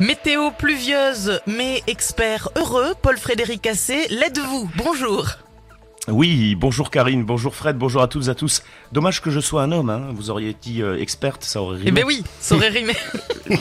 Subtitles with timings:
[0.00, 4.70] Météo pluvieuse, mais expert heureux, Paul-Frédéric Cassé, l'aide-vous.
[4.74, 5.26] Bonjour
[6.10, 8.62] Oui, bonjour Karine, bonjour Fred, bonjour à toutes et à tous.
[8.90, 10.08] Dommage que je sois un homme, hein.
[10.12, 11.88] vous auriez dit euh, experte, ça aurait rimé.
[11.88, 12.94] Eh ben oui, ça aurait rimé.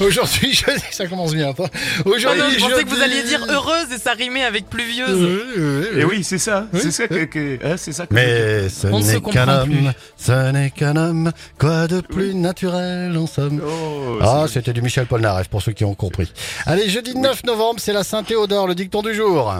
[0.00, 0.64] Aujourd'hui, je...
[0.90, 1.52] ça commence bien.
[1.54, 1.68] toi.
[2.04, 5.10] Oh Aujourd'hui, non, je pensais que vous alliez dire heureuse et ça rimait avec pluvieuse.
[5.22, 5.62] Oui, oui,
[5.94, 6.00] oui.
[6.00, 6.80] Et oui, c'est ça, Oui.
[6.82, 10.50] c'est ça que, que- hein, c'est ça que Mais ce On n'est qu'un homme, ce
[10.52, 13.62] n'est qu'un homme, quoi de plus naturel en somme?
[13.66, 16.30] Oh, Ah, c'était du Michel Polnareff pour ceux qui ont compris.
[16.66, 19.54] Allez, jeudi 9 novembre, c'est la Saint-Théodore, le dicton du jour.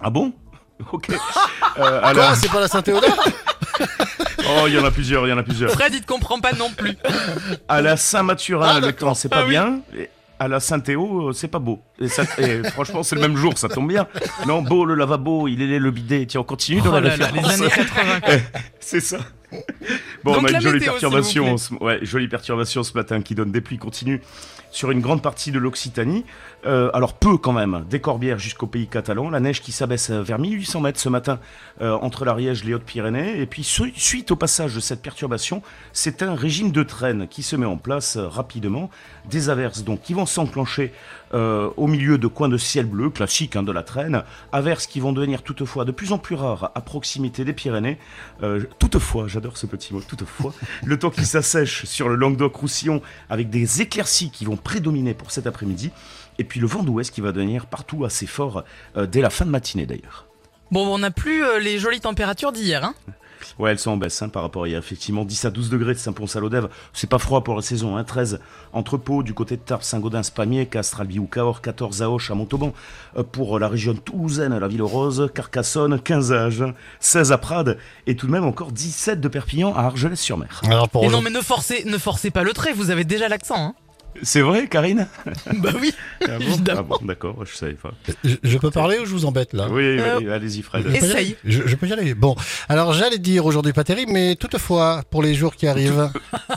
[0.00, 0.32] ah bon?
[0.92, 1.10] Ok.
[1.10, 3.24] Euh, Quoi, la- c'est pas la Saint-Théodore
[4.48, 5.70] Oh, il y en a plusieurs, il y en a plusieurs.
[5.70, 6.96] Fred, il te comprend pas non plus.
[7.68, 9.50] À la Saint-Mathurin, Ah, le temps, c'est pas Ah oui.
[9.50, 9.80] bien.
[9.96, 11.80] Et à la Saint-Théo, euh, c'est pas beau.
[12.00, 14.06] Et, ça- et franchement, c'est le même jour, ça tombe bien.
[14.46, 16.26] Non, beau, le lavabo, il est le bidet.
[16.26, 18.20] Tiens, on continue dans Oh la là là, les années 80.
[18.20, 18.34] quoi.
[18.80, 19.18] C'est ça.
[20.24, 23.34] Bon, Donc on a une jolie météo, perturbation, ce- ouais, jolie perturbation ce matin qui
[23.34, 24.20] donne des pluies continues
[24.72, 26.24] sur une grande partie de l'Occitanie.
[26.66, 29.30] Euh, alors peu quand même, des Corbières jusqu'au pays catalan.
[29.30, 31.40] La neige qui s'abaisse vers 1800 mètres ce matin
[31.80, 33.40] euh, entre l'Ariège et les Hautes-Pyrénées.
[33.40, 37.42] Et puis su- suite au passage de cette perturbation, c'est un régime de traîne qui
[37.42, 38.90] se met en place euh, rapidement.
[39.28, 40.92] Des averses donc qui vont s'enclencher
[41.32, 44.24] au milieu de coins de ciel bleu, classique hein, de la traîne.
[44.50, 47.98] Averses qui vont devenir toutefois de plus en plus rares à proximité des Pyrénées.
[48.80, 53.80] Toutefois, j'adore ce petit mot, toutefois, le temps qui s'assèche sur le Languedoc-Roussillon avec des
[53.82, 55.90] éclaircies qui vont prédominer pour cet après-midi.
[56.38, 58.64] Et puis le vent d'ouest qui va devenir partout assez fort
[58.96, 60.26] euh, dès la fin de matinée d'ailleurs.
[60.70, 62.84] Bon, on n'a plus euh, les jolies températures d'hier.
[62.84, 62.94] Hein.
[63.58, 64.78] Ouais, elles sont en baisse hein, par rapport à hier.
[64.78, 66.68] Effectivement, 10 à 12 degrés de Saint-Pons-à-l'Odève.
[66.92, 67.96] C'est pas froid pour la saison.
[67.96, 68.04] Hein.
[68.04, 68.40] 13
[68.72, 71.60] entre Pau, du côté de Tarbes, Saint-Gaudens, Pamiers, Castres, Albi ou Cahors.
[71.60, 72.72] 14 à Auch, à Montauban.
[73.16, 77.78] Euh, pour la région toulousaine, la ville rose, Carcassonne, 15 à Agen, 16 à Prades.
[78.06, 80.62] Et tout de même encore 17 de Perpignan à Argelès-sur-Mer.
[80.66, 83.28] Alors pour Et non, mais ne forcez, ne forcez pas le trait, vous avez déjà
[83.28, 83.56] l'accent.
[83.58, 83.74] Hein.
[84.22, 85.06] C'est vrai, Karine
[85.58, 86.80] bah oui, Ah bon, évidemment.
[86.80, 87.92] Ah bon, d'accord, je savais pas.
[88.24, 89.68] je, je peux parler ou je vous embête là?
[89.70, 90.84] Oui, Euh, oui, allez-y, Fred.
[90.88, 91.36] Je Essaye.
[91.44, 92.14] je, je peux y aller.
[92.14, 92.34] Bon,
[92.68, 96.10] alors j'allais dire aujourd'hui pas terrible, mais toutefois, pour les jours qui arrivent,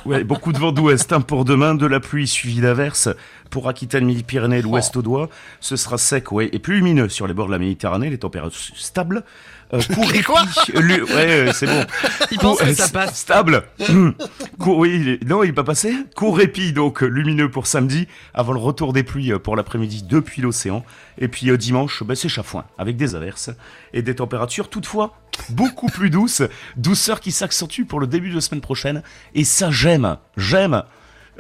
[0.06, 3.10] Ouais, beaucoup de vent d'ouest hein, pour demain, de la pluie suivie d'averses.
[3.50, 7.36] Pour Aquitaine, Midi-Pyrénées, l'ouest au doigt, ce sera sec, ouais, et plus lumineux sur les
[7.36, 9.24] bords de la Méditerranée, les températures stables.
[9.74, 9.80] Euh,
[10.16, 10.42] Et quoi
[10.76, 11.84] Ouais, ouais, c'est bon.
[12.32, 13.20] Il pense que ça euh, passe.
[13.20, 13.64] Stable.
[14.66, 15.94] Oui, il est- non, il est pas passé.
[16.16, 17.08] Court épi, donc euh,
[17.44, 20.84] lumineux pour samedi, avant le retour des pluies euh, pour l'après-midi depuis l'océan.
[21.18, 23.50] Et puis euh, dimanche, ben, c'est chafouin, avec des averses
[23.94, 25.14] et des températures toutefois
[25.50, 26.42] beaucoup plus douces.
[26.78, 29.04] Douceur qui s'accentue pour le début de semaine prochaine.
[29.36, 30.18] Et ça, j'aime.
[30.38, 30.84] J'aime.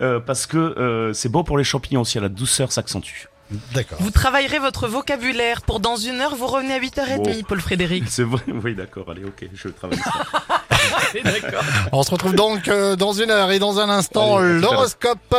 [0.01, 3.27] euh, parce que euh, c'est bon pour les champignons si la douceur s'accentue.
[3.75, 3.99] d'accord.
[4.01, 7.43] Vous travaillerez votre vocabulaire pour dans une heure, vous revenez à 8h30, Bon.
[7.47, 8.05] Paul-Frédéric.
[8.07, 10.11] C'est vrai, oui d'accord, allez ok, je travaille ça.
[11.23, 11.63] D'accord.
[11.91, 15.35] On se retrouve donc dans une heure et dans un instant Allez, l'horoscope